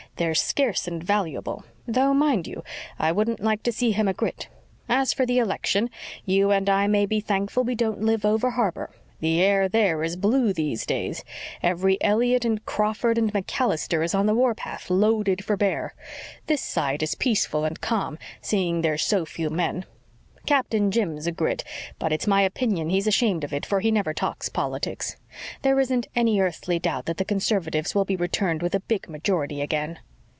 [0.17, 2.63] "They're scarce and valuable; though, mind you,
[2.99, 4.49] I wouldn't like to see him a Grit.
[4.87, 5.89] As for the election,
[6.25, 8.91] you and I may be thankful we don't live over harbor.
[9.19, 11.23] The air there is blue these days.
[11.63, 15.95] Every Elliott and Crawford and MacAllister is on the warpath, loaded for bear.
[16.45, 19.85] This side is peaceful and calm, seeing there's so few men.
[20.45, 21.63] Captain Jim's a Grit,
[21.97, 25.17] but it's my opinion he's ashamed of it, for he never talks politics.
[25.63, 29.61] There isn't any earthly doubt that the Conservatives will be returned with a big majority
[29.61, 29.97] again."